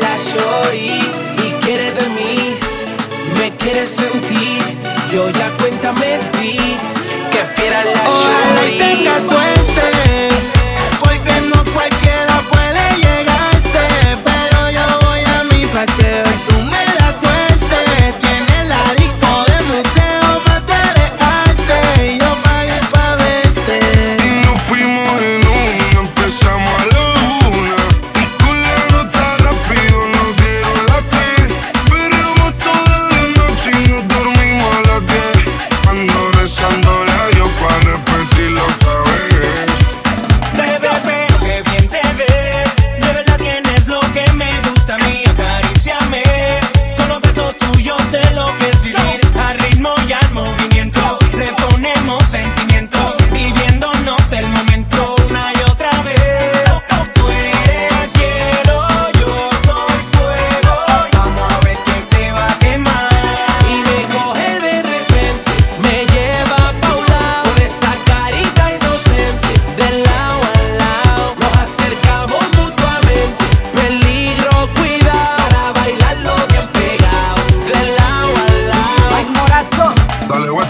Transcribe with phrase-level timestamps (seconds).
[0.00, 0.98] la shorty
[1.46, 2.56] y quiere de mí,
[3.38, 4.62] me quiere sentir.
[5.12, 6.56] Yo ya cuéntame ti
[7.30, 8.13] que fiera la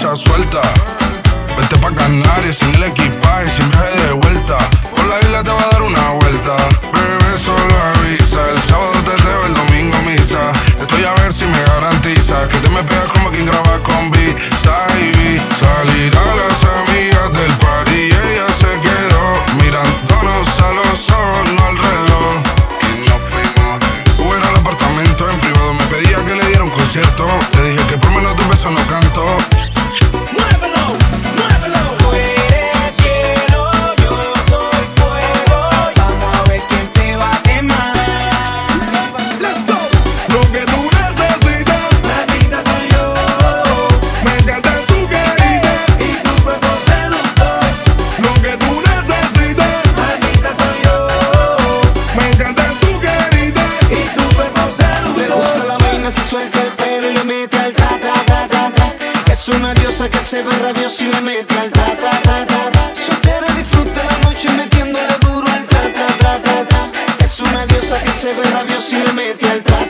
[0.00, 0.60] suelta.
[1.56, 4.58] Vete pa' Canarias sin el equipaje, sin viaje de vuelta.
[4.90, 7.23] Por la isla te va a dar una vuelta.
[60.04, 62.92] Que se ve rabiosa y le mete al tra tra tra tra.
[62.94, 66.90] Soltera disfruta la noche metiéndole duro al tra tra tra tra tra.
[67.20, 69.83] Es una diosa que se ve rabiosa y le mete al tra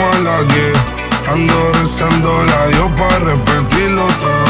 [0.00, 4.49] mala que ando rezando la Dios para repetirlo otra vez.